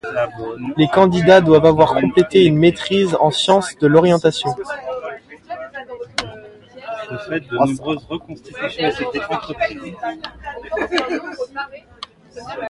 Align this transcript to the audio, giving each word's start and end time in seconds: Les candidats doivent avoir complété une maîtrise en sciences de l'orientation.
Les 0.77 0.87
candidats 0.87 1.41
doivent 1.41 1.67
avoir 1.67 1.93
complété 1.93 2.43
une 2.45 2.57
maîtrise 2.57 3.15
en 3.19 3.29
sciences 3.29 3.77
de 3.77 3.85
l'orientation. 3.85 4.49